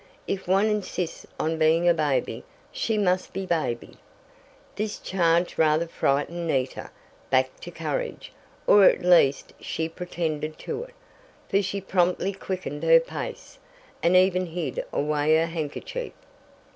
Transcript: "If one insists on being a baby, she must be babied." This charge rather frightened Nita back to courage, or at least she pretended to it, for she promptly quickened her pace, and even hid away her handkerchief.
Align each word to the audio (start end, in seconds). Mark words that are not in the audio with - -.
"If 0.25 0.47
one 0.47 0.65
insists 0.65 1.27
on 1.39 1.59
being 1.59 1.87
a 1.87 1.93
baby, 1.93 2.43
she 2.71 2.97
must 2.97 3.33
be 3.33 3.45
babied." 3.45 3.99
This 4.75 4.97
charge 4.97 5.59
rather 5.59 5.85
frightened 5.87 6.47
Nita 6.47 6.89
back 7.29 7.59
to 7.59 7.69
courage, 7.69 8.33
or 8.65 8.83
at 8.85 9.03
least 9.03 9.53
she 9.61 9.87
pretended 9.87 10.57
to 10.57 10.81
it, 10.85 10.95
for 11.49 11.61
she 11.61 11.81
promptly 11.81 12.33
quickened 12.33 12.81
her 12.81 12.99
pace, 12.99 13.59
and 14.01 14.15
even 14.15 14.47
hid 14.47 14.83
away 14.91 15.35
her 15.35 15.45
handkerchief. 15.45 16.13